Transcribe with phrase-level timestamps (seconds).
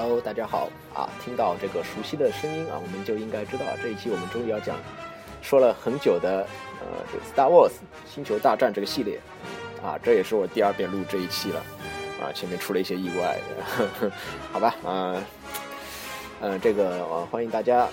[0.00, 1.06] Hello，大家好啊！
[1.22, 4.74] 听到这个熟悉的声音啊，我们就应该知道这一期我们终于要讲
[5.42, 6.46] 说了很久的
[6.80, 7.72] 呃这个 Star Wars
[8.10, 9.20] 星球大战这个系列
[9.82, 11.62] 啊，这也是我第二遍录这一期了
[12.18, 13.38] 啊，前面出了一些意外，
[13.76, 14.12] 呵呵
[14.50, 15.22] 好吧啊，
[16.40, 17.86] 呃这个呃欢迎大家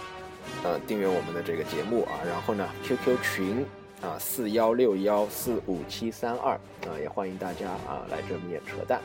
[0.64, 3.66] 呃订阅我们的这个节目啊，然后呢 QQ 群
[4.02, 9.02] 啊四幺六幺四五七三二啊也欢迎大家啊来这面扯淡。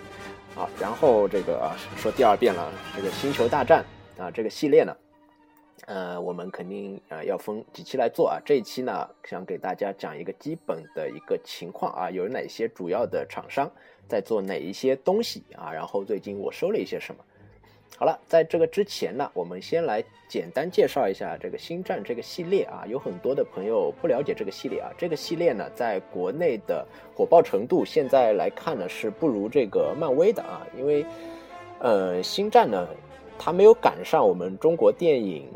[0.55, 2.71] 好，然后这个啊，说第二遍了。
[2.95, 3.83] 这个星球大战
[4.19, 4.95] 啊，这个系列呢，
[5.87, 8.39] 呃，我们肯定啊要分几期来做啊。
[8.45, 13.71] 这一期呢，想给大家讲一个基本的一个情况啊，有哪些主要的厂商
[14.07, 17.25] 在做哪一些东西啊，然后最近我收了一些什么。
[17.99, 22.83] 好了，在这个之前呢，我们先来简单介绍一下这个星战这个系列啊。
[22.89, 24.91] 有很多的朋友不了解这个系列啊。
[24.99, 26.85] 这个系列呢，在国内的
[27.15, 30.67] 火爆程度，现在来看呢是不如这个漫威的啊。
[30.77, 31.07] 因为，
[31.79, 32.89] 呃，星战呢，
[33.39, 35.47] 它没有赶上我们中国电影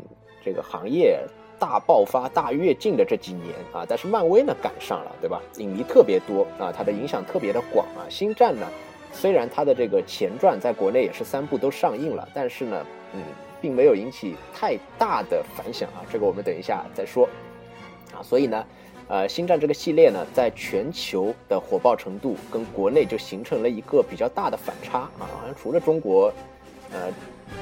[0.45, 1.19] 这个行业
[1.59, 3.83] 大爆发、大跃进的这几年啊。
[3.85, 5.41] 但是漫威呢赶上了，对吧？
[5.57, 8.07] 影迷特别多啊，它的影响特别的广啊。
[8.07, 8.65] 星战呢。
[9.11, 13.21] 虽然它的这个前传在国内也是三部都上映了，但是呢，嗯，
[13.59, 16.05] 并没有引起太大的反响啊。
[16.11, 17.27] 这个我们等一下再说
[18.13, 18.21] 啊。
[18.21, 18.65] 所以呢，
[19.07, 25.09] 呃，星战这个系列呢，在全球的火爆程度跟国内就形成了一个比较大的反差啊。
[25.19, 26.31] 好像除了中国，
[26.91, 27.11] 呃，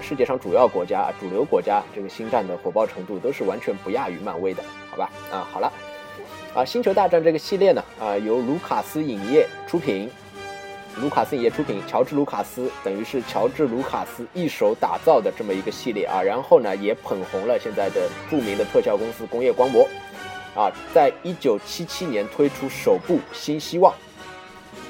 [0.02, 5.10] 世界上主要国家、主流国家，这个星战的火爆程度都是完全不亚于漫威的，好吧？
[5.32, 5.72] 啊，好了，
[6.54, 10.10] 啊，星球大战这个系列呢，啊，由卢卡斯影业出品。
[11.02, 19.86] 卢卡斯影业出品，乔治·卢卡斯等于是乔治·卢卡斯一手打造的这么一个系列啊，然后呢也捧红了现在的著名的特效公司工业光魔，
[20.56, 23.94] 啊，在一九七七年推出首部《新希望》，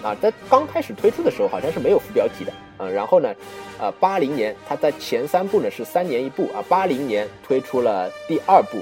[0.05, 3.33] 啊，在刚开始推出的时候好像是没有副标题的，嗯，然后呢，
[3.79, 8.77] 呃，八零年它在前三部呢是三年一部啊，八零年推出了第二部，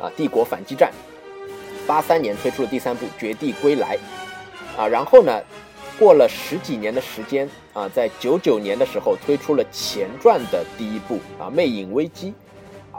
[0.00, 0.92] 啊，《帝国反击战》，
[1.86, 3.98] 八三年推出了第三部《绝地归来》，
[4.80, 5.42] 啊，然后呢。
[5.98, 12.30] 过了十几年的时间啊，在九九年的时候推出了前传的第一部啊，《魅影危机》，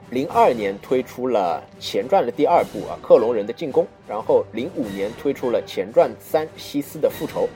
[0.10, 7.48] 零二年推出了前传的第二部啊，《克隆人的进攻》，然后零五年推出了前传三，《西斯的复仇》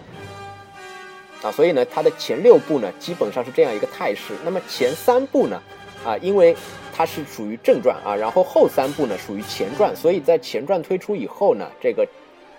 [1.45, 4.33] 啊，所以呢，它的前六部呢基本上是这样一个态势。
[4.45, 5.61] 那么前三部呢，
[6.05, 6.55] 啊，因为
[6.95, 12.07] 它是属于正传啊，然后后三部呢属于前传，所以在前传推出以后呢，这个。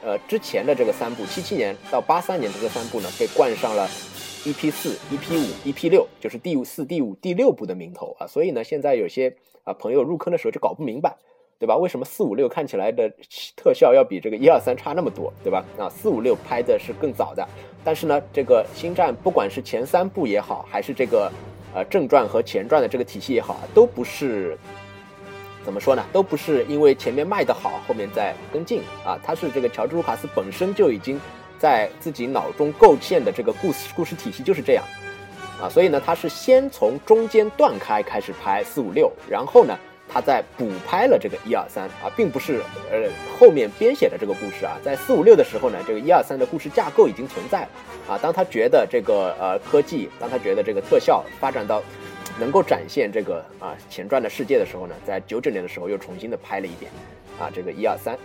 [0.04, 3.88] 呃，之前的这个三部，七七年到八三年的这三部呢，被冠上了
[4.44, 8.26] EP 四、EP 五、EP 六，就是第四、第五、第六部的名头啊。
[8.26, 9.34] 所以呢，现在有些
[9.64, 11.16] 啊朋友入坑的时候就搞不明白，
[11.58, 11.74] 对吧？
[11.78, 13.10] 为什么四五六看起来的
[13.56, 15.64] 特效要比这个一二三差那么多，对吧？
[15.78, 17.48] 啊，四五六拍的是更早的，
[17.82, 21.32] 但是呢，这个星战不管是前三部也好，还是这个
[21.74, 24.58] 呃正传和前传的这个体系也好啊，都不是。
[25.64, 26.04] 怎么说呢？
[26.12, 29.18] 都不是因为前面卖得好，后面再跟进啊。
[29.24, 31.18] 他是这个乔治·卢卡斯本身就已经
[31.58, 34.84] 在自己脑中构建的这个故事故事体系就是这样
[35.60, 39.74] 啊，所以呢，他是先从中间断开开始拍四五六，然后呢，
[40.06, 42.60] 他再补拍了这个一二三啊，并不是
[42.92, 43.08] 呃
[43.38, 44.76] 后面编写的这个故事啊。
[44.84, 47.68] 在四五六的时候呢，这个一二三的故事架构已经存在了
[48.08, 48.18] 啊。
[48.20, 51.82] 当他觉得这个呃科技，当他觉得这个特效发展到。
[52.38, 56.90] 能够展现这个啊前传的世界的时候呢，在九九年的时候又重新的拍了一遍，
[57.38, 58.18] 啊这个一二三，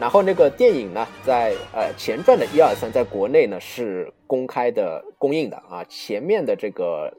[0.00, 7.12] 然后那个电影呢，在呃前传的一二三在国内呢是公开的公映的啊，前面的这个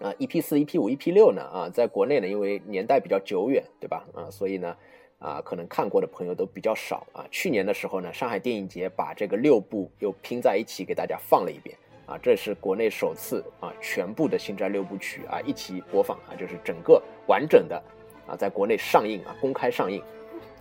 [0.00, 4.76] 啊 EP 四 EP 五 EP 六呢啊在国内呢因为年代比较久远对吧啊所以呢
[5.18, 11.74] 啊可能看过的朋友都比较少啊，去年的时候呢上海电影节把这个六部又拼在一起给大家放了一遍。
[12.04, 17.80] 啊，这是国内首次啊，全部的星战六部曲啊一起播放啊，就是整个完整的
[18.26, 20.02] 啊，在国内上映啊，公开上映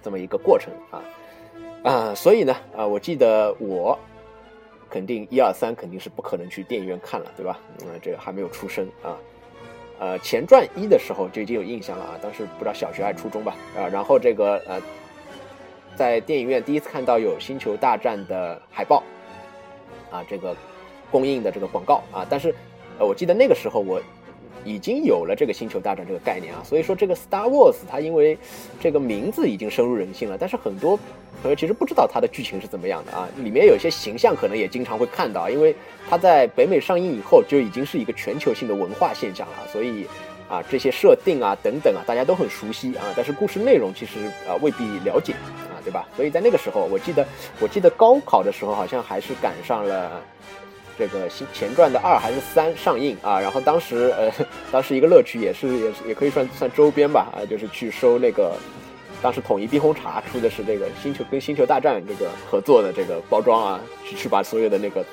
[0.04, 1.04] 这么一个过程啊
[1.84, 3.98] 啊，所以呢啊，我记得我
[4.88, 7.60] 肯定一二三肯定是不可能去电影院看了，对吧？
[7.82, 9.18] 嗯，这个还没有出生啊，
[10.00, 14.80] 呃，前传一的时候就已经有印象了啊，当时不知道小学还是初中吧啊，然后这个呃，
[15.96, 19.04] 在电影院第一次看到有星球大战的海报
[20.12, 20.56] 啊，这个。
[21.12, 22.56] 供应的这个广告啊，但是，
[22.98, 24.02] 呃，我记得那个时候我
[24.64, 28.38] 已经有了这个星球大战这个概念啊，所以说这个 Star Wars 它因为
[28.80, 30.96] 这个名字已经深入人心了，但是很多
[31.42, 35.76] 朋友其实不知道它的剧情是怎么样的啊，里面有些形象可能也经常会看到，因为
[36.08, 40.06] 它在北美上映以后就已经是一个全球性的文化现象了，所以
[40.48, 46.08] 啊这些设定啊等等啊大家都很熟悉啊，但是故事内容其实啊未必了解啊，对吧？
[46.16, 47.26] 所以在那个时候，我记得
[47.60, 50.22] 我记得高考的时候好像还是赶上了。
[51.02, 54.32] 这个新前传的二还是三上映啊，然后当时呃，
[54.72, 58.54] 当时一个乐趣也是也是也可以算算周边吧啊，就是去收那个
[59.20, 65.04] 当时统一冰红茶出的是这个星球跟星球大战这个合作的这个包装啊，去去把所有的那个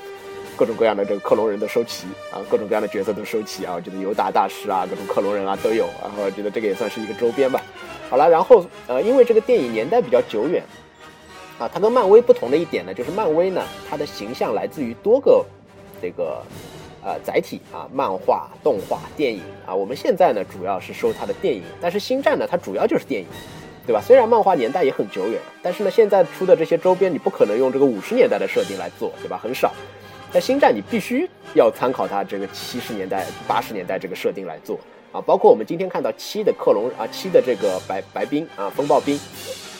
[0.56, 7.62] 各种各样的这个克隆人都收齐啊，各种各样的角色都收齐啊，我觉得尤达大师啊，各种克隆人啊都有，然后我觉得这个也算是一个周边吧。
[8.10, 10.62] 好了，然后呃，因为这个电影年代比较久远
[11.58, 15.44] 啊，它跟漫威不同的一点呢，就是漫威呢，它的形象来自于多个。
[16.00, 16.42] 这个
[17.02, 23.26] 呃载体啊，漫画、动画、电影啊，我们现在呢主要是收它的电影，但是星战呢它主要就是电影，
[23.86, 24.02] 对吧？
[24.04, 29.38] 虽然漫画年代也很久远，但是呢现在出的这些周边你不可能用这个五十年代的设定来做，对吧？
[29.42, 29.72] 很少。
[30.30, 34.78] 但星战你必须要参考它这个七十年代、八十年代这个设定来做
[35.10, 39.18] 啊，包括我们今天看到七的克隆啊，七的这个白白兵啊，风暴兵，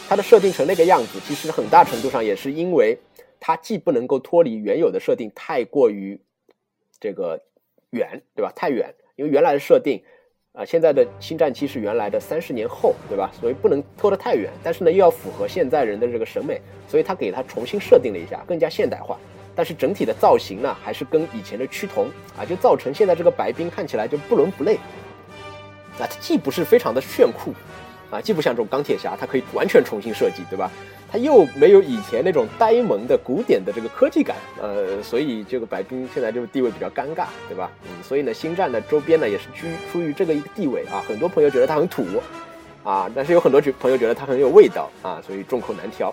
[0.09, 2.99] 它的设定成那个样子，其实很大程度上也是因为。
[3.41, 6.21] 它既不能够脱离原有的设定太过于
[7.01, 7.43] 这个
[7.91, 8.53] 远，对吧？
[8.55, 10.03] 太远，因为原来的设定
[10.53, 13.31] 啊，现在的星战期是原来的三十年后，对吧？
[13.41, 19.19] 所以不能拖得太远，但是呢，又要符合现在人的这个审美，所以他给它重新设定了一下，更加现代化。
[19.55, 24.77] 但是整体的造型呢，还是跟以前的趋同啊，就造成现在这个白冰看起来就不伦不类。
[24.77, 24.81] 啊，
[25.99, 27.53] 它既不是非常的炫酷
[28.11, 30.71] 啊，既不像这种钢铁侠，它可以完全重新设计，对吧？
[31.11, 37.71] 它又没有以前那种呆萌的古典的这个科技感，呃，所以这个白冰现在就是地位比较尴尬，对吧？
[37.85, 42.05] 嗯，所以呢，星战的周边呢也是居出于这个一个地位啊，很多朋友觉得它很土，
[42.85, 46.13] 啊，但是有很多朋友觉得它很有味道啊，所以众口难调，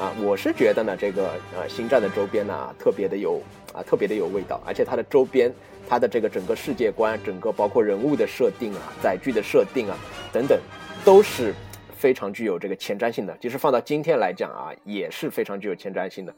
[0.00, 3.40] 啊，我是觉得呢，这个呃星战的周边呢特别的有
[3.72, 5.52] 啊，特别的有味道，而且它的周边，
[5.88, 9.96] 它的这个整个世界观，整个包括人物的设定啊，载具的设定啊
[10.32, 10.58] 等等，
[11.06, 11.54] 都是。
[11.98, 16.34] 非常具有这个前瞻性的，即使放到今天来讲啊，也是非常具有前瞻性的，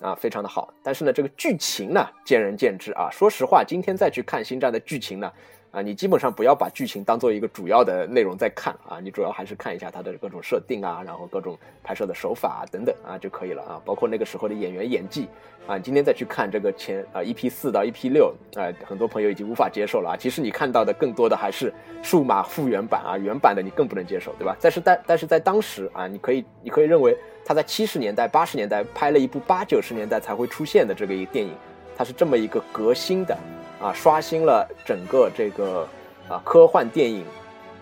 [0.00, 0.72] 啊，非常的好。
[0.84, 3.10] 但是呢，这个剧情呢，见仁见智啊。
[3.10, 5.30] 说实话，今天再去看《星战》的剧情呢。
[5.74, 15.28] 啊，你基本上不要把剧情当做一个主要的内容在看啊，你主要还是看一下它的各种设定啊，然后各种拍摄的手法啊等等啊就可以了啊，包括那个时候的演员演技
[15.66, 20.16] 啊，今天再去看这个前啊 EP 四到 EP 六啊，很多朋友已经无法接受了啊。
[20.16, 21.74] 其实你看到的更多的还是
[22.04, 24.56] 数码复原版啊，原版的你更不能接受，对吧？
[24.60, 31.52] 但是但但是在当时啊，你可以你可以认为他在七十年代八十年代拍了一部八九十年代才会出现的这个一个电影，
[31.96, 33.36] 它是这么一个革新的。
[33.84, 35.86] 啊，刷新了整个这个
[36.26, 37.22] 啊科幻电影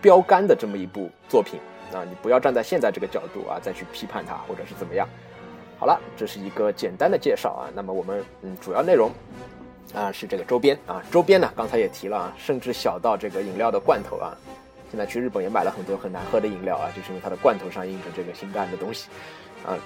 [0.01, 1.57] 标杆的这么一部作品
[1.93, 5.07] 啊，你不要站在现在这个角度啊再去批判它或者是怎么样。
[5.79, 7.71] 好了，这是一个简单的介绍啊。
[7.73, 9.09] 那么我们嗯主要内容
[9.95, 14.35] 啊是这个周边啊，周边呢刚才也提了啊，甚至小到这个饮料的罐头啊，
[14.91, 19.07] 现在去日本也买了很多很难喝的饮料啊，就是因为它的罐头上印着这个新干的东西
[19.65, 19.79] 啊。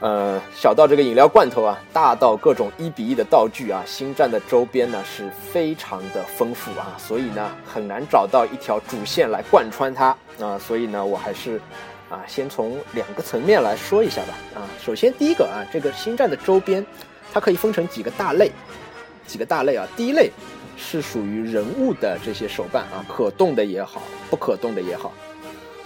[0.00, 11.60] 呃，小到这个饮料罐头啊，大到各种一比一的道具啊，星战的周边呢是非常的丰富啊，所以呢很难找到一条主线来贯穿它啊，所以呢我还是
[12.08, 16.86] 啊先从两个层面来说一下吧啊，首先第一个啊，这个星战的周边
[17.32, 18.52] 它可以分成几个大类，
[19.26, 20.30] 几个大类啊，第一类
[20.76, 24.00] 是属于人物的这些手办啊，可动的也好，
[24.30, 25.12] 不可动的也好。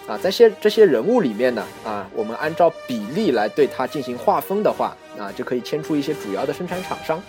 [0.09, 7.23] 啊，在些这些人物里面呢，啊，我们按照比例来对它进行划分的话，啊，就可以牵出一些主要的生产厂商，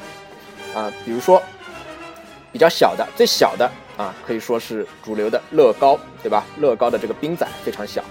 [0.74, 1.42] 啊，比如说
[2.52, 6.44] 比较小的、最小的啊，可以说是主流的乐高，对吧？
[6.58, 8.04] 乐高的这个冰仔非常小，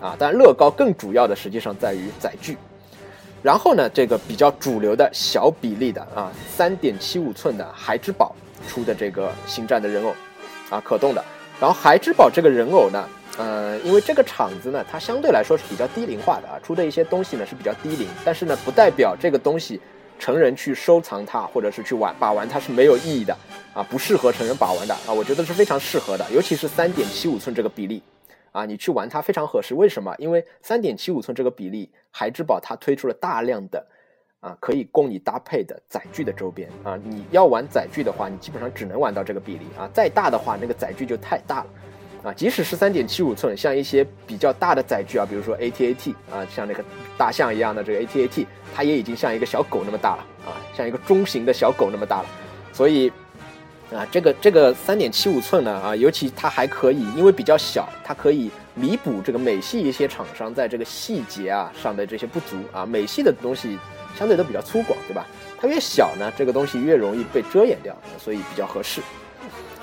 [0.00, 2.58] 啊，但乐高更主要的实际上在于载具。
[3.40, 8.34] 然后呢，这个比较主流的小比例的啊，三点七五寸的孩之宝
[8.66, 10.12] 出的这个星战的人偶，
[10.70, 11.24] 啊，可动的。
[11.60, 13.08] 然后孩之宝这个人偶呢。
[13.38, 19.80] 呃，因为这个厂子呢，它相对来说是比较低龄化的啊，出的一些东西呢是比较低龄，但是呢，不代表这个东西
[20.18, 23.32] 成人去收藏它或者是去玩把玩它是没有意义的
[23.72, 28.02] 啊，不适合成人把玩的啊，我觉得是非常适合的，尤其是三点七五寸这个比例
[28.50, 29.72] 啊，你去玩它非常合适。
[29.72, 30.12] 为什么？
[30.18, 33.86] 因为三点七五寸这个比例，孩之宝它推出了大量的
[34.40, 41.66] 啊可以供你搭配的载具的周边啊，你要玩载具的话，你基本上只能玩到这个比例啊，再大的话那个载具就太大了。
[42.22, 46.84] 啊，即使是三点七五寸，像一些比较大的载具啊，比如说 ATAT 啊，像那个
[47.16, 48.44] 大象一样的这个 ATAT，
[48.74, 52.26] 它也已经像一个小狗那么大了啊，像一个中型的小狗那么大了。
[52.72, 53.10] 所以
[53.92, 62.84] 啊，这个这个三点七五寸呢啊，尤其它还可以，因为比较小，它可以弥补这个美系一些厂商在这个细节啊上的这些不足啊。
[62.84, 63.78] 美系的东西
[64.18, 65.24] 相对都比较粗犷，对吧？
[65.60, 69.00] 它越小呢，这个东西越容易被遮掩掉，所以比较合适。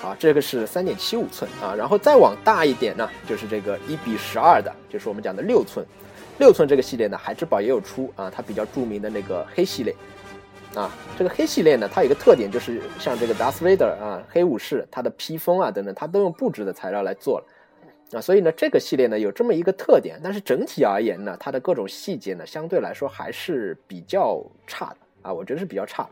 [0.03, 5.85] 啊，这个是三点七五寸啊，然后再往大一点呢，就是这个一比十二的，就是我们讲的六寸。
[6.37, 9.95] 六寸这个系列呢，海之宝也有出啊，它比较著名的那个黑系列
[10.75, 17.45] 啊，这个黑系列呢，它有一个特点，就是像这个 Darth Vader 啊，黑武士，它的披风啊等等，它都用布质的材料来做了
[18.11, 26.09] 啊，所以呢，这个系列呢有这么一个特点，但是整体而言呢，它的各种细节呢，相对来说还是比较差的啊，我觉得是比较差的。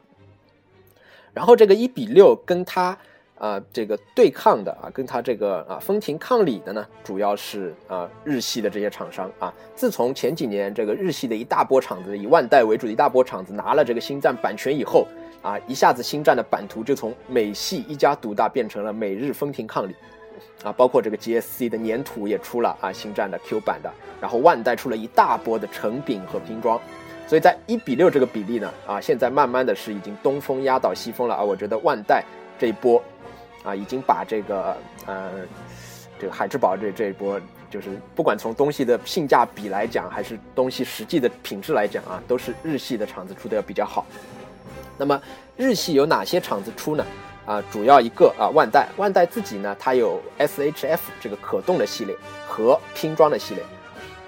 [1.34, 2.98] 然后这个一比六跟它。
[3.38, 9.54] 啊，这个对抗的啊，跟它这个啊风庭抗礼的呢，主要是啊日系的这些厂商啊。
[9.76, 15.06] 自从前几年这个日系的一大波厂子以万代为主的一大波厂子拿了这个星战版权以后
[15.42, 19.94] 啊，一下子星战的版图就从美系一家独大变成了美日风庭抗礼
[20.64, 26.80] 啊，包括这个 GSC 的粘土也出了啊，星战的 Q 版的，然后万代出了一大波的成品和拼装，
[27.28, 32.24] 所以在一比六这个比例呢啊，现在慢慢的是已经东风压倒西风了啊，我觉得万代
[32.58, 33.04] 这一波。
[33.64, 35.30] 啊，已经把这个呃，
[36.20, 37.40] 这个海之宝这这一波，
[37.70, 44.06] 就是不管从东西的性价比来讲，还是东西实际的品质来讲啊，都是日系的厂子出的要比较好。
[44.98, 45.20] 那么
[45.56, 47.06] 日系有哪些厂子出呢？
[47.46, 52.16] 啊，主要一个啊，万代，万代自己呢，它有 SHF 这个可动的系列
[52.48, 53.64] 和拼装的系列。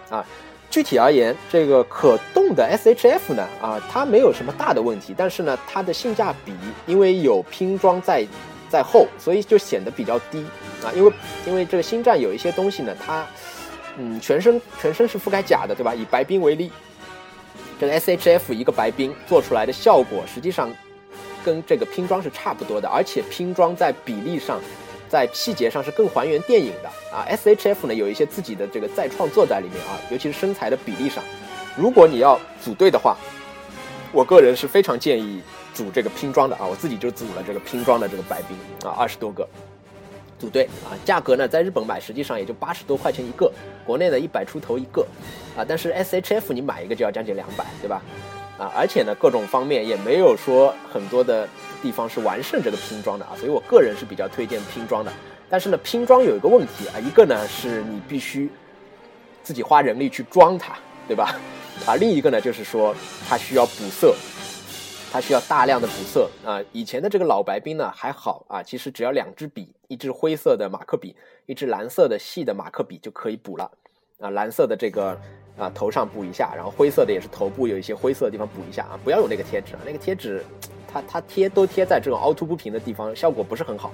[0.09, 0.25] 啊，
[0.69, 6.53] 具体而言，这个可动的 SHF 呢，啊，它没有什么大的问题，但是呢，它的性价比
[6.85, 8.25] 因为有拼装在。
[8.75, 10.43] 在后，所以就显得比较低
[10.83, 11.13] 啊，因为
[11.47, 13.25] 因为这个星战有一些东西呢，它
[13.97, 15.95] 嗯全身全身是覆盖甲的，对吧？
[15.95, 16.69] 以白冰为例，
[17.79, 20.69] 这个 SHF 一个白冰做出来的效果，实际上
[21.45, 24.59] 跟这个拼装是差不多的，而且拼装在比例上，
[25.07, 27.23] 在细节上是更还原电影的啊。
[27.29, 31.23] SHF 呢有一些自己的这个再创作在里面啊，尤其是身材的比例上，
[31.77, 33.15] 如果你要组队的话，
[34.11, 35.41] 我个人是非常建议。
[35.75, 38.57] 组这个拼装的啊，我自己就组了这个拼装的这个白冰
[38.89, 39.45] 啊，二十多个
[40.39, 43.51] 组队啊，价格呢在日本买实际上也就八十多块钱一个，
[43.85, 45.05] 国内呢一百出头一个
[45.57, 48.01] 啊，但是 SHF 你买一个就要将近两百，对吧？
[48.57, 51.45] 啊，而且呢各种方面也没有说很多的
[51.81, 55.11] 地方是完胜这个拼装的啊，所以我个人是比较推荐拼装的。
[55.49, 58.49] 但是呢拼装有一个问题啊，一个呢是你必须
[59.43, 61.35] 自己花人力去装它，对吧？
[61.85, 62.95] 啊，另一个呢就是说
[63.27, 64.15] 它需要补色。
[65.15, 66.59] 它需要大量的补色啊！
[66.73, 73.71] 以前的这个老白冰呢还好啊，其实只要两支笔，一支灰色的马克笔，一支蓝色的细的马克笔就可以补了
[74.19, 74.29] 啊。
[74.31, 75.17] 蓝色的这个
[75.57, 78.99] 啊头上补一下，然后灰色的也是头部有一些灰色的地方补一下啊。
[79.05, 80.43] 不要用那个贴纸啊，那个贴纸
[80.91, 83.93] 它它贴都贴在这种凹凸不平的地方，效果不是很好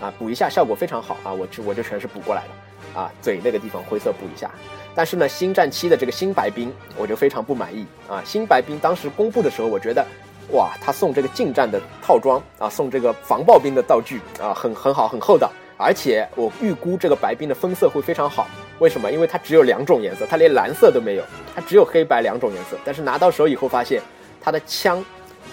[0.00, 0.12] 啊。
[0.18, 3.12] 补一下效果非常好啊，我就我就全是补过来的啊。
[3.22, 4.50] 嘴那个地方灰色补一下，
[4.92, 8.20] 但是呢，星战七的这个新白冰我就非常不满意啊。
[8.24, 10.04] 新白冰当时公布的时候，我觉得。
[10.52, 15.50] 哇，他送这个近战的套装啊，送这个防爆兵的道具啊，很很好，很厚道。
[15.78, 18.46] 而且我预估这个白兵的分色会非常好。
[18.78, 19.10] 为什么？
[19.10, 22.76] 因为它只有两种颜色，它连蓝色都没有，它只有黑白两种颜色。
[22.84, 24.00] 但是拿到手以后发现，
[24.40, 25.02] 它的枪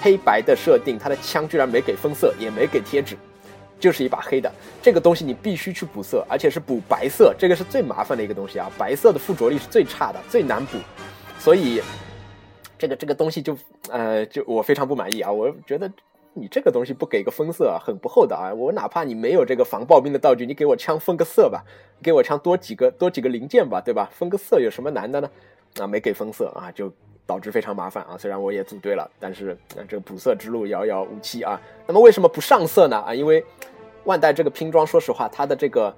[0.01, 3.17] 黑白的设定，它的枪居然没给分色，也没给贴纸，
[3.79, 4.51] 就是一把黑的。
[4.81, 8.69] 这个东西你必须去补色，而且是补白色，这个是最麻烦的一个东西啊。
[8.77, 10.77] 白色的附着力是最差的，最难补，
[11.39, 11.81] 所以。
[12.79, 13.55] 这个这个东西就，
[13.91, 15.29] 呃，就我非常不满意啊！
[15.29, 15.91] 我觉得
[16.33, 18.53] 你这个东西不给个分色，很不厚道啊！
[18.53, 21.61] 我哪怕你没有这个防爆兵的道具，你给我枪分个色吧，
[22.01, 24.09] 给我枪多几个多几个零件吧，对吧？
[24.13, 25.29] 分个色有什么难的呢？
[25.81, 26.89] 啊，没给分色啊，就
[27.25, 28.15] 导致非常麻烦啊！
[28.17, 31.59] 虽然我也组队了，但是这个补色之路遥遥无期啊！
[31.85, 32.95] 那么为什么不上色呢？
[32.97, 33.43] 啊，因为
[34.05, 35.93] 万代这个拼装，说实话，它的这个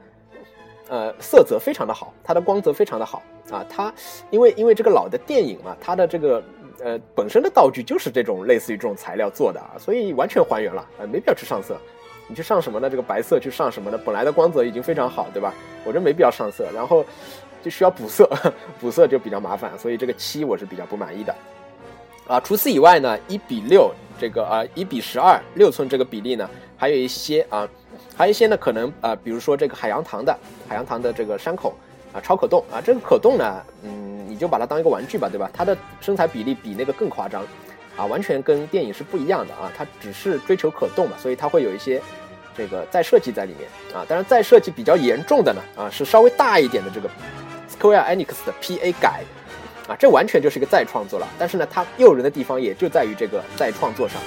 [0.89, 3.21] 呃色泽非常的好，它的光泽非常的好
[3.51, 3.63] 啊！
[3.69, 3.93] 它
[4.31, 6.43] 因为因为这个老的电影嘛，它的这个。
[6.83, 11.77] 呃，本身的道具就是这种类似于这种材料做的啊，所以完全还原了，呃，没必要去上色。
[12.27, 12.89] 你去上什么呢？
[12.89, 13.99] 这个白色去上什么呢？
[14.05, 15.53] 本来的光泽已经非常好，对吧？
[15.83, 17.05] 我这没必要上色，然后
[17.61, 18.29] 就需要补色，
[18.79, 21.35] 补色就比较麻烦，所以这个七我是比较不满意的。
[22.27, 27.67] 啊，除此以外呢，一比六这个啊，一比十二六寸这个比例呢，还有一些啊，
[28.15, 30.33] 还有一些呢，可能啊，比如说这个海洋堂的
[30.69, 31.75] 海洋堂的这个山口
[32.13, 34.09] 啊，超可动啊，这个可动呢，嗯。
[34.31, 35.51] 你就把它当一个玩具吧，对吧？
[35.53, 37.45] 它的身材比例比那个更夸张，
[37.97, 39.69] 啊，完全跟电影是不一样的啊。
[39.77, 42.01] 它只是追求可动嘛，所以它会有一些
[42.55, 44.05] 这个再设计在里面啊。
[44.07, 47.09] 当然，再设计比较严重的呢，啊，是稍微大一点的这个
[47.69, 49.21] Square Enix 的 PA 改，
[49.85, 51.27] 啊，这完全就是一个再创作了。
[51.37, 54.21] 但是呢，它诱人的地方也就在于这个再创作上，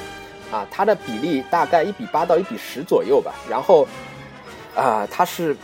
[0.53, 3.33] 啊，它的比例大概一比八到一比十左右吧。
[3.49, 3.89] 然后，
[4.77, 5.57] 啊，它是。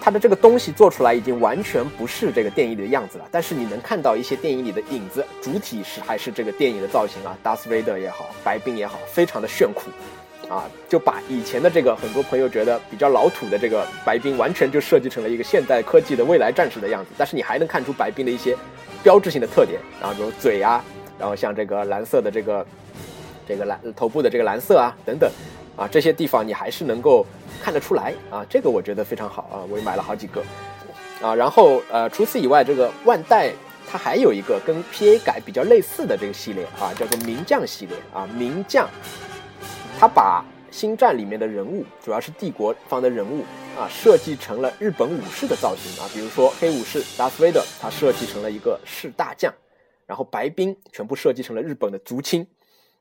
[0.00, 9.90] 它的这个东西做出来已经完全不是这个电影里的样子了，但是你能看到一些电影里的影子，主体是还是这个电影的造型啊，Darth Vader 也好，白冰也好，非常的炫酷，
[10.52, 17.10] 啊，就把以前的这个很多朋友觉得比较老土的这个白冰，完全就设计成了一个现代科技的未来战士的样子。
[17.18, 18.56] 但是你还能看出白冰的一些
[19.02, 20.84] 标志性的特点，然后比如嘴啊，
[21.18, 22.66] 然后像这个蓝色的这个。
[23.48, 25.28] 这个蓝头部的这个蓝色啊等等
[25.80, 27.24] 啊这些地方你还是能够
[27.62, 30.44] 看得出来啊，这个我觉得非常好啊，我也买了好几个
[31.22, 31.34] 啊。
[31.34, 33.50] 然后呃，除此以外，这个万代
[33.88, 38.86] 它还有一个跟 PA 改比较类似的这个系列啊，叫做名将系列啊，名将，
[39.98, 43.42] 它把星战里面的人物，主要是帝国方的人物。
[43.78, 49.50] 啊，设计成了日本武士的造型啊，比如说黑武士达斯维德，他设计成了一个士大将，
[50.06, 52.44] 然后白兵全部设计成了日本的足轻。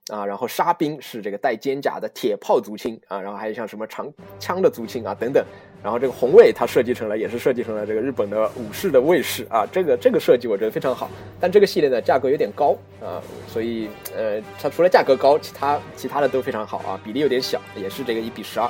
[0.09, 5.43] 啊，然后沙兵是这个带肩甲的铁炮族亲啊，然后还有像什么长枪的族亲啊等等，
[5.83, 18.69] 然后这个红卫它设计成了，也是设计成了这个日本的武士的卫士啊，这个这个设计我觉得非常好，但这个系列呢价格有点高啊，所以呃，它除了价格高，其他其他的都非常好啊，比例有点小，也是这个一比十二。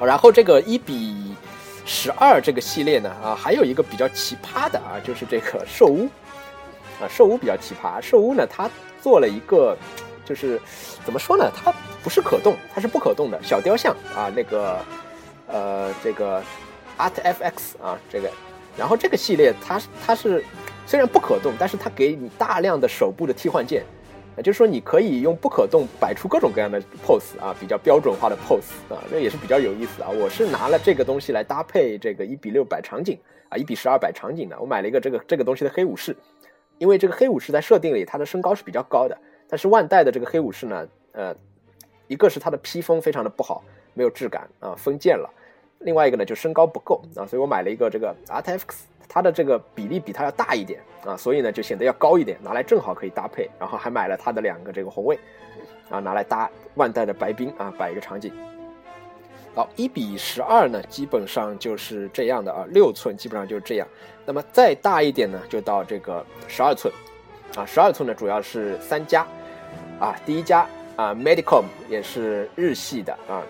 [0.00, 1.34] 然后这个一比
[1.84, 6.08] 十二这个系列呢，啊，还有一个比较奇葩的啊，就是这个兽屋，
[7.00, 8.00] 啊，兽屋比较奇葩。
[8.00, 8.68] 兽屋呢，它
[9.02, 9.76] 做了一个，
[10.24, 10.60] 就是
[11.04, 11.50] 怎么说呢？
[11.54, 14.78] 它不是可动，它是不可动的小雕像啊，那个
[15.48, 16.42] 呃，这个
[16.96, 18.30] ArtFX 啊，这个，
[18.78, 20.44] 然后这个系列它它是
[20.86, 23.84] 虽然不可动，但是它给你大量的手部的替换件。
[24.34, 30.08] 也就是说，你可以用不可动摆出各种各样的 pose 啊，比较标准化的 pose 啊，这也是比较有意思啊。
[30.08, 33.18] 我是拿了这个东西来搭配这个一比六摆场景
[33.50, 34.58] 啊，一比十二摆场景的。
[34.58, 36.16] 我买了一个这个这个东西的黑武士，
[36.82, 39.16] 因为这个黑武士在设定里它的身高是比较高的，
[39.48, 41.32] 但是万代的这个黑武士呢，呃，
[42.08, 43.62] 一个是它的披风非常的不好，
[43.94, 45.30] 没有质感啊，封建了；
[45.78, 48.82] 另外一个呢，就身高不够啊，所以我买了一个这个 RTFX，。
[49.08, 53.48] 它的这个比例比它要大一点啊，所以呢就显得要高一点，拿来正好可以搭配。
[53.60, 55.16] 然后还买了它的两个这个红卫，
[55.88, 58.32] 啊，拿来搭万代的白兵啊，摆一个场景。
[59.54, 63.86] 好，一比十二呢，基本上就是这样的啊，六寸基本上就是这样。
[64.24, 66.92] 那么再大一点呢，就到这个十二寸，
[67.54, 69.26] 啊，十二寸呢主要是三家，
[70.00, 73.42] 啊，第一家啊，Medicom 也是日系的啊。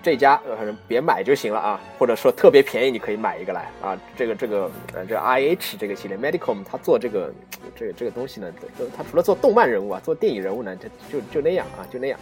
[0.00, 4.00] 这家反正别买就行了啊，或者说特别便宜，你可以买一个来啊。
[4.16, 7.34] 这个这个呃，这 I H 这个系列，Medicom 它做这个
[7.76, 8.50] 这个这个东西呢，
[8.96, 12.18] 它除了做动漫人物啊，做电影人物呢，就就就那样啊，就那样。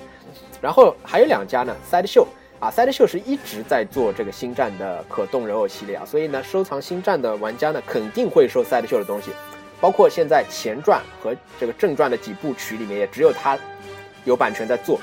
[0.61, 2.27] 然后还有两家呢，Side Show
[2.59, 9.31] 啊，Side Show 是一直在做这个星战的可动人偶系列啊，所以呢，收藏星战的玩家呢，肯定会收 Side Show 的东西，
[9.79, 13.59] 包括现在前传和这个正传的几部曲里面，也只有它
[14.25, 14.99] 有版权在做。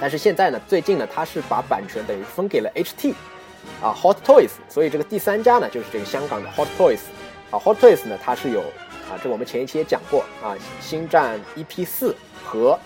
[0.00, 3.14] 但是现在呢，最近呢，他是把版权等于分给了 HT，
[3.80, 6.98] 啊，Hot Toys，所以这个第三家呢，就是这个香港的 Hot Toys，
[7.50, 8.60] 啊，Hot Toys 呢，它是有，
[9.08, 12.78] 啊，这我们前一期也讲过，啊，星战 EP 四和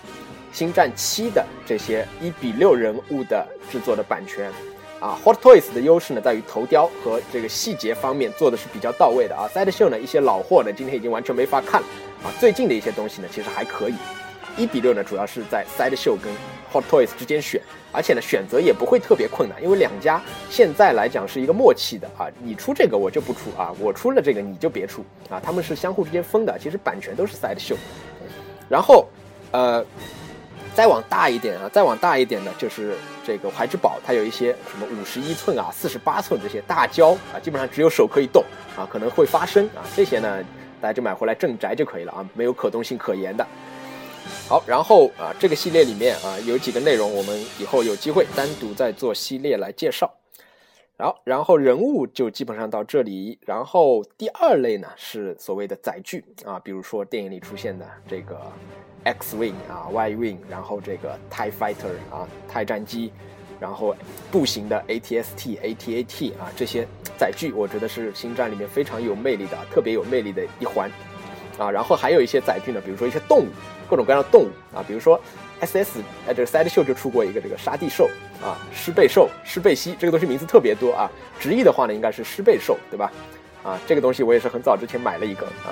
[0.51, 4.51] 星战七的这些一比六人物的制作的版权，
[4.99, 11.87] 啊，Hot Toys 的优势呢，在于头雕和这个细节方面做的是比较到位的，啊，Side Show 呢，一些老货呢，今天已经完全没法看了，
[12.23, 13.95] 啊，最近的一些东西呢，其实还可以，
[14.57, 16.31] 一比六呢，主要是在 Side Show 跟
[16.71, 17.61] Hot Toys 之间选，
[17.91, 22.07] 而且呢，选择也不会特别困难，因为两家现在来讲是一个默契的。
[22.17, 25.03] 啊，你出这个我就不出啊，我出了这个你就别出。
[25.29, 27.77] 啊，他们是相互之间分的，其实版权都是 Side Show。
[28.69, 29.07] 然后，
[29.51, 29.85] 呃，
[30.73, 38.43] 再往大一点啊，再往大一点呢，就是这个怀之宝，它有一些什么五十一寸啊、四十八寸这些大胶啊，基本上只有手可以动
[38.77, 40.41] 啊，可能会发声啊，这些呢，
[40.79, 43.45] 大家就买回来镇宅就可以了啊，没有可动性可言的。
[44.47, 50.09] 好，然后啊，这个系列里面啊，有几个内容，我们以后有机会单独再做系列来介绍。
[51.01, 53.39] 好，然后人物就基本上到这里。
[53.41, 58.39] 然后第二类呢是所谓的载具啊，比如说电影里出现的这个
[59.03, 63.11] X Wing 啊、Y Wing，然后这个 Tie Fighter 啊、泰战机，
[63.59, 63.95] 然后
[64.31, 66.85] 步行的 ATST、ATAT 啊这些
[67.17, 70.87] 载具，我觉得是星战里面非常有魅力的、特别有魅力的一环
[71.57, 71.71] 啊。
[71.71, 73.47] 然后还有一些载具呢，比如说一些动物。
[73.89, 75.19] 各种各样的动物啊，比如说
[75.61, 78.09] S S 哎，这个 Side Show 就出过一个这个沙地兽
[78.43, 81.09] 啊，狮背兽、狮背蜥，这个东西名字特别多啊。
[81.39, 83.11] 直译的话呢，应该是狮背兽，对吧？
[83.63, 85.71] 啊，这个东西我也是很早之前买了一个啊。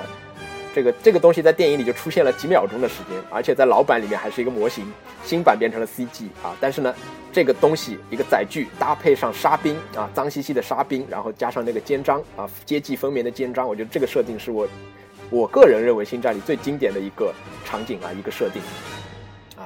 [0.72, 4.84] 这个这个东西在电影里就出现了几秒钟的时间，而且在老版里面还是一个模型，
[5.24, 6.56] 新版变成了 CG 啊。
[6.60, 6.94] 但是呢，
[7.32, 14.68] 这个东西一个载具搭配上沙兵啊，脏兮兮的沙兵，然后加上那个肩章啊，阶级分明的肩章，我觉得这个设定是我。
[15.28, 17.32] 我个人认为《星战》里最经典的一个
[17.64, 18.60] 场景啊，一个设定，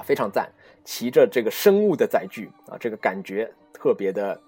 [0.05, 0.49] 非常赞。
[0.85, 4.39] 骑着这个生物的载具啊，这个感觉特别的，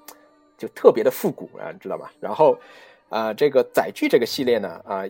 [0.58, 2.12] 就特别的复古啊，知道吧？
[2.20, 2.58] 然后，
[3.08, 5.02] 啊，这个载具这个系列呢，啊，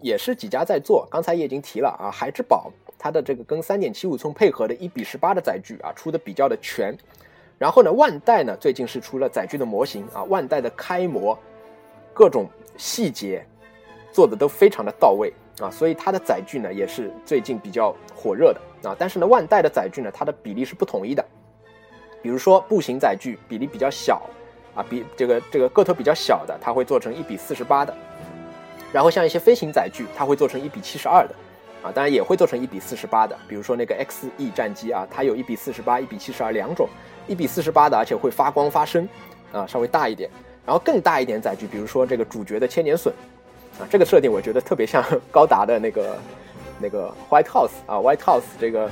[0.00, 1.04] 也是几家在做。
[1.10, 6.96] 刚才也已经提了啊，孩之宝它的这个跟三点七五寸配合的一比十八的载具啊，出的比较的全。
[7.58, 11.36] 然后呢，万代呢最近是出了载具的模型啊，万代的开模，
[12.14, 13.44] 各种细节
[14.12, 15.32] 做的都非常的到位。
[15.58, 21.24] 啊，所以它的载具呢也是最近比较火热的啊，但是呢，万代的载具呢，它的比例是不统一的。
[22.22, 24.20] 比如说步行载具比例比较小，
[24.74, 27.94] 啊，比这个这个个头比较小的，它会做成一比四十八的。
[28.92, 31.34] 然后像一些飞行载具，它会做成一比七十二的，
[31.82, 33.36] 啊，当然也会做成一比四十八的。
[33.46, 36.88] 比如说那个 X E 战机啊，它有一比四十八、一比七十二两种，
[37.26, 39.08] 一比四十八的，而且会发光发声，
[39.52, 40.30] 啊，稍微大一点。
[40.66, 43.10] 然后更大一点载具，比如说这个主角的千年隼，
[43.78, 46.18] 啊，这个设定我觉得特别像 高达的那个
[46.80, 48.90] 那个 White House 啊，White House 这个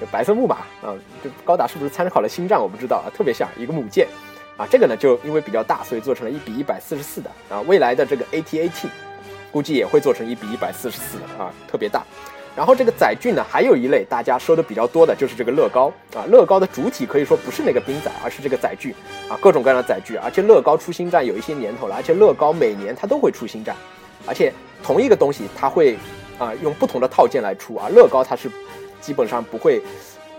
[0.00, 4.06] 这白色木马啊，就高达是不是参考了星战我不知道啊，特别像一个母舰，
[4.56, 8.88] 啊，这个呢就因为比较大，所以做成了一比一百四十四的啊，未来的这个 ATAT。
[9.52, 12.02] 估计也会做成一比一百四十四的啊，特别大。
[12.54, 16.26] 然后这个载具呢，还有一类大家说的比较多的，就是这个乐高啊。
[16.28, 18.94] 乐高的主体可以说不是那个冰载，而是这个载具
[19.30, 20.16] 啊，各种各样的载具。
[20.16, 23.74] 而且乐高出星战有一些年头了，而且乐高每年它都会出星战，
[24.26, 25.96] 而且同一个东西它会
[26.38, 27.88] 啊用不同的套件来出啊。
[27.88, 28.50] 乐高它是
[29.00, 29.80] 基本上不会，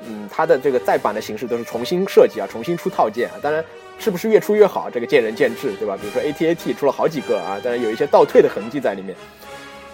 [0.06, 3.36] 嗯，它的这个再版的形式都是重新设计啊，重新出套件啊。
[3.42, 3.64] 当然。
[4.00, 4.92] 是不是越出越好？
[4.92, 5.98] 这个见仁见智，对吧？
[6.00, 9.18] 比如说 ATAT 出了好几个啊，当然有一些倒退的痕迹在里面。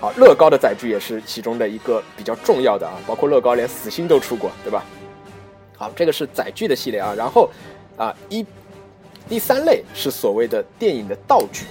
[0.02, 4.84] 好，乐高的载具也是其中的一个比较重要的啊，包括乐高连死星都出过，对吧？
[5.78, 7.50] 好，这个是载具的系列啊，然后
[7.96, 8.46] 啊一
[9.30, 11.64] 第三类是所谓的电影的道具，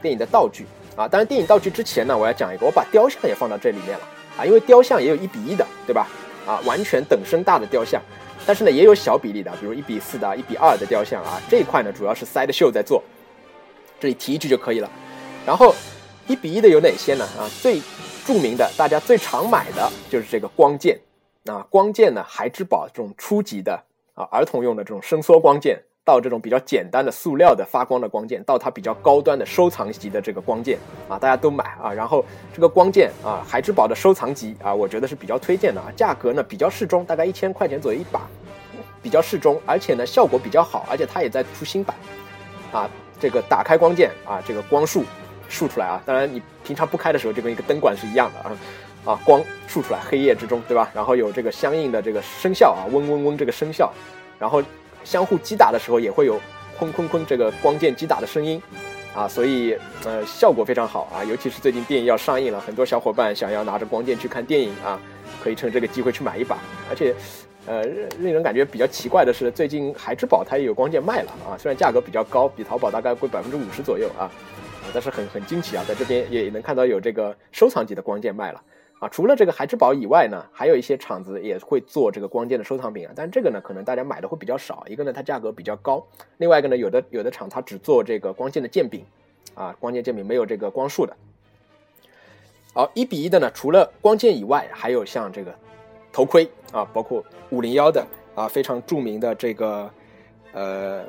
[0.00, 0.64] 电影的道具
[1.00, 6.06] 啊，当然电影道具之前呢，我要讲一个，我把雕像也放到这里面了啊，因为雕像也有一比一的，对吧？
[6.46, 8.02] 啊，完全等身大的雕像。
[8.44, 13.02] 但是呢，也有小比例的，比如一比四的、一比二的雕像啊，这一块呢主要是 Side Show 在做，
[13.98, 14.90] 这里提一句就可以了。
[15.46, 15.74] 然后
[16.26, 17.24] 一比一的有哪些呢？
[17.38, 17.80] 啊，最
[18.26, 21.00] 著名的、大家最常买的就是这个光剑
[21.46, 23.82] 啊，光剑呢，孩之宝这种初级的
[24.12, 25.82] 啊，儿童用的这种伸缩光剑。
[26.04, 31.92] 到这种比较简单的塑料的发光的光剑，到它比较高端的收藏级的这个光剑啊，大家都买啊。
[31.92, 35.92] 然后这个光剑啊，海之宝的收藏级啊，我觉得是比较推荐的啊。
[35.94, 38.26] 价格呢比较适中，大概一千块钱左右一把，
[39.02, 41.94] 比较适中，而且呢效果比较好，而且它也在出新版
[42.72, 42.88] 啊。
[43.20, 45.04] 这个打开光剑啊，这个光束
[45.48, 48.56] 竖出来啊，当然你平常不开的时候就跟一个灯管是一样的啊
[49.04, 50.90] 啊，光竖出来，黑夜之中对吧？
[50.94, 53.92] 然后有这个相应的这个声效啊，嗡嗡嗡这个声效，
[54.38, 54.62] 然后。
[55.04, 56.40] 相互击打的时候也会有
[56.78, 58.60] 哐哐哐这个光剑击打的声音，
[59.14, 65.00] 啊，所以呃效果非常好啊，尤其是最近电影要上映了，很多小伙伴想要拿着光剑去看电影啊，
[65.42, 66.58] 可以趁这个机会去买一把。
[66.88, 67.14] 而且，
[67.66, 67.84] 呃，
[68.18, 74.30] 令人感觉比较奇怪的是，最近孩之宝它也有光剑卖了啊，虽然价格比较高，比淘宝大概贵百分之五十左右，啊，
[74.92, 78.62] 但是很很惊奇啊，在这边也能看到有这个收藏级的光剑卖了。
[79.00, 83.12] 啊，除了这个孩之宝以外呢，还有一些厂子也会做这个光剑的收藏品啊。
[83.16, 84.84] 但这个呢，可能大家买的会比较少。
[84.86, 86.04] 一个呢，它价格比较高；
[86.36, 89.02] 另外一个呢，有的有的厂它只做这个光剑的剑柄，
[89.54, 91.16] 啊，光剑剑柄没有这个光束的。
[92.74, 95.54] 好，一比一的呢，除了光剑以外，还有像这个
[96.12, 99.90] 头盔啊，包括五零幺的啊，非常著名的这个
[100.52, 101.02] 呃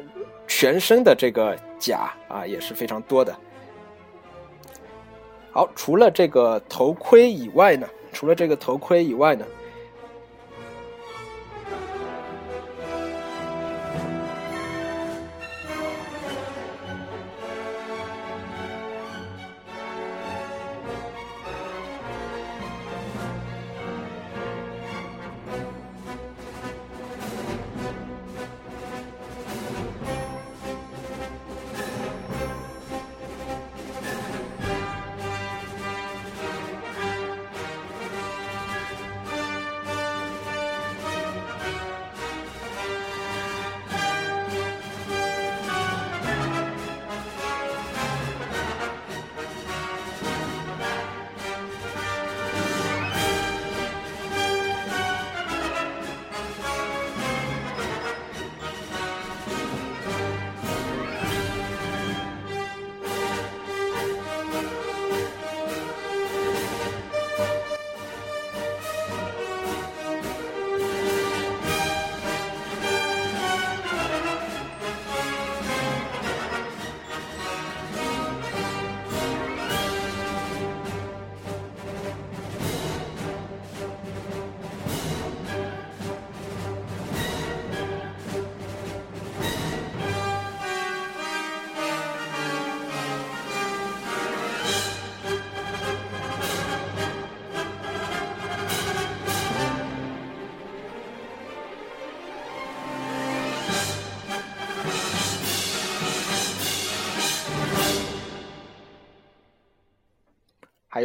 [0.48, 3.36] 全身的这个甲啊，也是非常多的。
[5.52, 7.88] 好，除了这个头盔以外呢？
[8.14, 9.46] 除了这个头盔以外呢？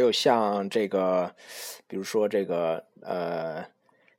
[0.07, 1.29] 有像这个，
[1.87, 3.63] 比如说这个呃，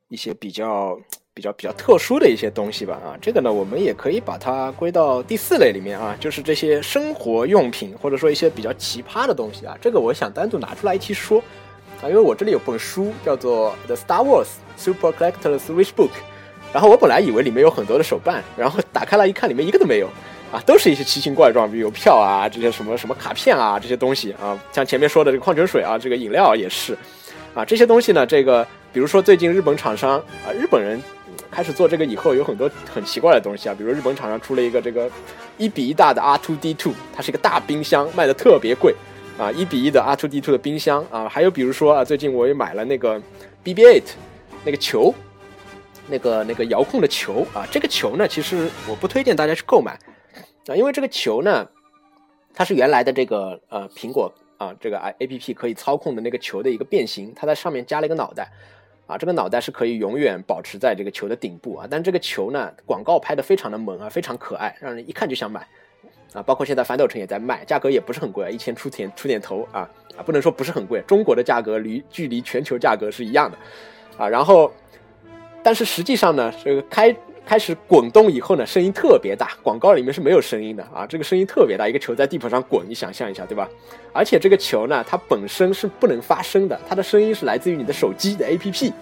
[0.07, 0.97] 一些比较
[1.33, 11.43] 比较比较特殊的一些东西吧啊，这个呢，我们也可以把它归到第四类里面啊，就是这些生活用品或者说一些比较奇葩的东西啊，这个我想单独拿出来一起说。
[12.01, 14.47] 啊，因为我这里有本书叫做《The Star Wars
[14.77, 16.07] Super Collector's Wish Book》，
[16.71, 20.07] 然后我本来以为里面有很多的手办，然后打开来一看，里面一个都没有
[20.51, 26.97] 啊，都是一些奇形怪状，比如邮票啊，这些什么什么卡片啊这些东西啊，像前面说的这个矿泉水啊，这个饮料也是
[27.53, 28.65] 啊，这些东西呢，这个。
[28.91, 30.99] 比如说，最近日本厂商啊，日本人
[31.51, 33.75] 开始做这个以后，有很多很奇怪的东西啊。
[33.77, 35.07] 比如日本厂商出了一个这个
[35.59, 38.95] 一比一大的 R two D two，它是一个大冰箱，卖的特别贵
[39.37, 39.51] 啊。
[39.51, 43.21] 一比一的 R two D two 的冰箱啊，还有比如说啊，最近我也买了那个
[43.63, 44.01] BB8
[44.65, 45.13] 那个球，
[46.07, 47.63] 那个那个遥控的球啊。
[47.69, 49.95] 这个球呢，其实我不推荐大家去购买
[50.67, 51.67] 啊，因为这个球呢，
[52.53, 58.51] 它是原来的这个呃苹果啊这个 A P P 可以操控的那个球的一个变形，它在上面加了一个脑袋。
[59.07, 65.67] 啊，这个脑袋是可以永远保持在这个球的顶部啊，但这个球呢，广告拍的非常的萌啊，非常可爱，让人一看就想买
[66.31, 66.43] 啊。
[66.43, 73.57] 包括现在反斗城也在卖，价格也不是很贵，一千出点出点头啊啊，不能说不是很贵，中国的价格离距离全球价格是一样的
[74.15, 74.29] 啊。
[74.29, 74.71] 然后，
[75.63, 77.11] 但是实际上呢，这个开
[77.49, 83.67] 开始滚动以后呢，声音特别大，广告里面是没有声音的啊，这个声音特别大，一个球在地板上滚，你想象一下，对吧？
[84.13, 88.93] 而且这个球呢，它本身是不能发声的，它的声音是来自于你的手机的 APP。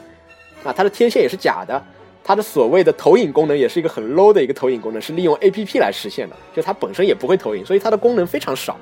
[0.63, 1.83] 啊，它的天线也是假的，
[2.23, 8.79] 它的所谓的投影功能也是一个很 low 的一个投影功能，是利用 A P P 来实现的，就它本身也不会投影，所以它的功能非常少，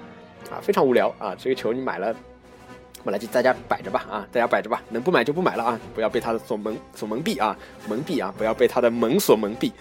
[0.52, 1.36] 啊，非常无聊啊。
[1.36, 2.16] 这个球你买了，
[3.06, 7.56] 本来就大家摆着吧，啊，大家摆着吧，能不买就不买了啊，不要被它的所蒙所蒙蔽啊，
[7.88, 9.72] 蒙蔽啊，不要被它的萌所蒙蔽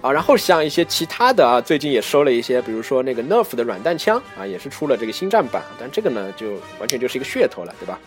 [0.00, 0.10] 啊。
[0.10, 8.00] 然后像一些其他的啊，最近也收了一些，比如说那个 Nerf 的软弹枪啊，也是出了这个星战版，但这个呢就完全就是一个噱头了，对吧？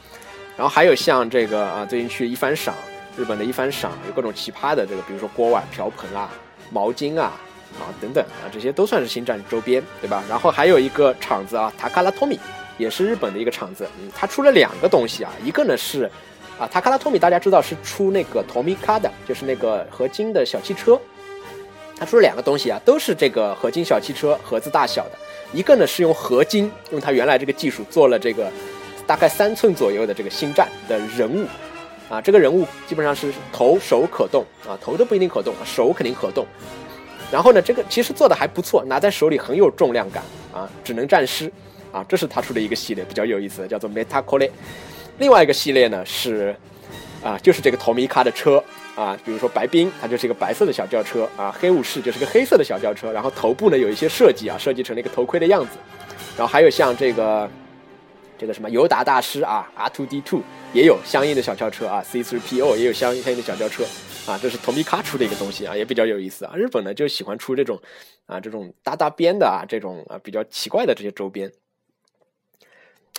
[0.57, 2.75] 然后还有像这个啊，最近去一番赏。
[3.17, 6.29] 日本的一番赏有各种奇葩的这个，比如说锅碗瓢盆啊、
[6.71, 7.33] 毛巾啊
[7.77, 10.23] 啊等等啊，这些都算是星战周边，对吧？
[10.29, 12.39] 然后还有一个厂子啊，塔卡拉托米
[12.79, 16.09] 也是日本的一个厂子，嗯，它出了两个东西啊，一个呢是
[16.57, 20.99] 啊，塔卡拉托米大家知道是出那个 Tomica 的，就是那个合金的小汽车，
[21.95, 25.11] 它出了两个东西啊，都是这个合金小汽车盒子大小的，
[25.53, 28.49] 一个呢是用合金，用它原来这个技术做了这个
[29.05, 31.45] 大概三寸左右的这个星战的人物。
[32.09, 36.43] 啊，这个人物基本上是头手可动啊，头都不一定可动，手肯定可动。
[37.31, 41.51] 然后呢，这个其实做的还不错，拿在手里很有重量感啊，只能战尸
[41.91, 44.49] 啊，这是他出的一个系列，比较有意思，叫做 Meta Cole。
[45.17, 46.55] 另外一个系列呢是
[47.23, 48.63] 啊，就是这个托米卡的车
[48.95, 55.77] 啊，比如说白冰，它就是一个白色的小轿车啊，黑武士就是个黑色的小轿车，然后头部呢有一些设计啊，设计成了一个头盔的样子。
[56.37, 57.49] 然后还有像这个
[58.37, 60.41] 这个什么尤达大师啊，R2D2。
[60.71, 63.83] 也有相应的小轿车啊，C3PO 也有相应相应的小轿车
[64.27, 66.53] 啊，这是 Tomica 出的一个东西啊，也比较有意思啊。
[66.55, 67.81] 日本呢就喜欢出这种
[68.27, 71.51] 啊这种搭搭边的啊这种啊比较奇怪的这些周边。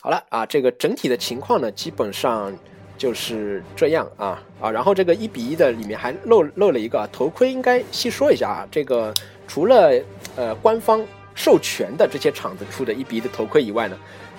[0.00, 2.52] 好了啊，这个整体的情况呢基本上
[2.96, 8.68] 就是这样啊啊，然后这个一比一的里面还漏漏了一个啊头盔，应该细说一下啊。
[8.70, 9.12] 这个
[9.46, 9.92] 除了
[10.36, 13.98] 呃官方授权的这些厂子出的一比一的头盔以外呢，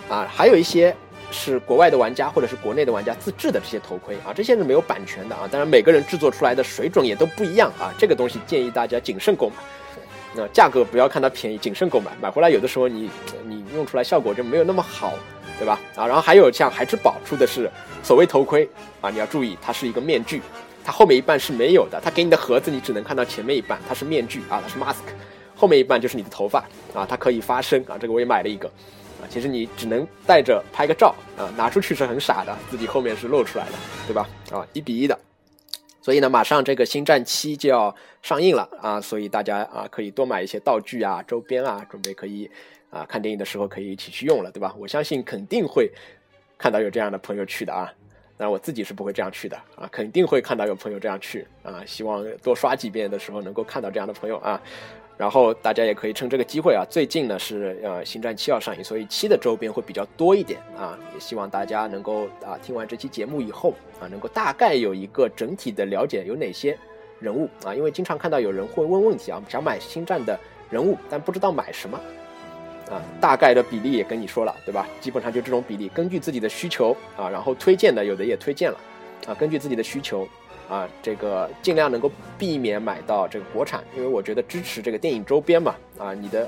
[0.10, 0.95] 啊还有一些。
[1.34, 5.47] 是国外的玩家或者是国内的玩家自制的这些头盔啊，这些是没有版权的啊。
[5.50, 7.88] 当然，每个人制作出来的水准也都不一样啊。
[7.97, 9.56] 这个东西建议大家谨慎购买，
[10.36, 12.12] 那价格不要看它便宜，谨慎购买。
[12.21, 13.10] 买回来有的时候你
[13.45, 15.13] 你用出来效果就没有那么好，
[15.62, 15.80] 对吧？
[15.95, 17.69] 啊，然后还有像孩之宝出的是
[18.02, 18.67] 所谓头盔
[19.00, 20.41] 啊，你要注意，它是一个面具，
[20.84, 25.13] 它后面一半是没有的，它给你的盒子你只能看到前面一半，它是面具啊，它是 mask，
[25.56, 27.95] 后面一半就是你的头发啊，它可以发声啊。
[28.00, 28.67] 这个我也买了一个。
[29.21, 33.74] 啊，其实你只能带着拍个照啊，拿出去是很傻的，自己后面是露出来的，
[34.08, 34.28] 对吧？
[34.52, 35.15] 啊，一比一的，
[36.02, 42.50] 所以呢，马上这个星战七就要上映了啊，所以大家啊可以多买一些道具啊、周边啊，准备可以
[42.91, 44.75] 啊看电影的时候可以一起去用了，对吧？
[44.77, 45.91] 我相信肯定会
[46.60, 47.91] 看到有这样的朋友去的啊，
[48.38, 54.62] 那我自己是不会这样去的啊，肯定会看到有朋友这样去啊，希望多刷几遍的时候能够看到这样的朋友啊。
[55.17, 60.97] 然后大家也可以趁这个机会啊，最近呢是呃《星战七》要上映，所以七的周边会比较多一点啊。
[61.13, 66.75] 也希望大家能够啊听完这期节目以后啊，能够大概有一个整体的了解，有哪些
[67.19, 67.75] 人物啊？
[67.75, 70.39] 因为经常看到有人会问问题啊，想买星战的
[70.71, 71.99] 人物，但不知道买什么
[72.91, 73.01] 啊。
[73.19, 74.88] 大概的比例也跟你说了，对吧？
[74.99, 78.77] 基本上就这种比例，根据自己的需求啊，然后推荐的有的也推荐了
[79.27, 80.27] 啊，根据自己的需求。
[80.69, 86.47] 啊，这个尽量能够避免买到这个国产，因为我觉得支持这个电影周边嘛，啊，你的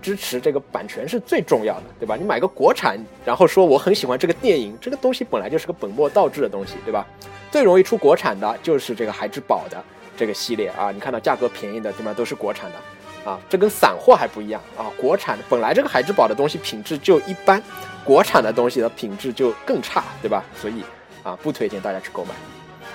[0.00, 2.16] 支持这个版权是最重要的，对吧？
[2.16, 7.06] 你买个国产，然后说我很喜欢这个电影，这个东西本来就是个本末倒置的东西，对吧？
[7.50, 9.84] 最容易出国产的就是这个孩之宝的
[10.16, 12.76] 这个系列啊，你看到价格便宜的基本上都是国产的
[13.24, 17.62] 啊，这跟散货还不一样啊，国产本来这个海之宝的东西品质就一般，
[18.04, 20.44] 国产的东西的品质就更差，对吧？
[20.60, 20.82] 所以
[21.22, 22.30] 啊，不推荐大家去购买。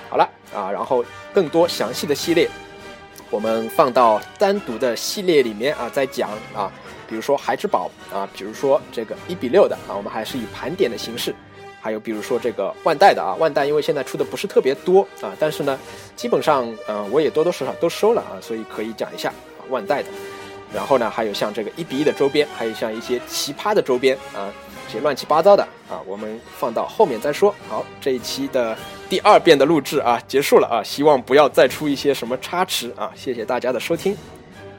[0.08, 2.48] 好了啊，然后更多详细的系列，
[3.30, 6.70] 我们放到单独的系列里面啊再讲啊，
[7.08, 11.34] 比如说孩之宝啊，比如说这个一比六的啊，我们还是以盘点的形式。
[11.80, 15.78] 还有比如说这个万代的啊，万代因为现在出的不是特别多啊，但是呢，
[16.16, 19.30] 基本上呃我也多多少少都收了啊，所以可以讲一下
[19.70, 20.08] 万代的。
[20.72, 24.50] 然后呢，还有像这个一比一的周边，还有像一些奇葩的周边啊，
[24.88, 27.54] 这些乱七八糟的啊，我们放到后面再说。
[27.68, 28.76] 好，这一期的
[29.08, 34.16] 第二遍的录制啊结束了啊，希望不要再出一些什么差池啊，谢谢大家的收听。